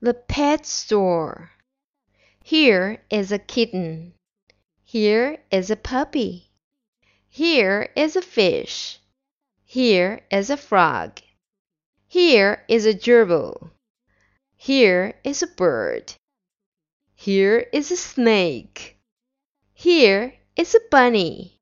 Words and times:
The 0.00 0.12
pet 0.12 0.66
store. 0.66 1.52
Here 2.42 3.02
is 3.08 3.32
a 3.32 3.38
kitten. 3.38 4.12
Here 4.84 5.38
is 5.50 5.70
a 5.70 5.76
puppy. 5.76 6.50
Here 7.30 7.88
is 7.96 8.14
a 8.14 8.20
fish. 8.20 8.98
Here 9.64 10.20
is 10.30 10.50
a 10.50 10.58
frog. 10.58 11.20
Here 12.08 12.62
is 12.68 12.84
a 12.84 12.92
gerbil. 12.92 13.70
Here 14.56 15.14
is 15.24 15.42
a 15.42 15.46
bird. 15.46 16.12
Here 17.14 17.66
is 17.72 17.90
a 17.90 17.96
snake. 17.96 18.98
Here 19.72 20.34
is 20.56 20.74
a 20.74 20.80
bunny. 20.90 21.55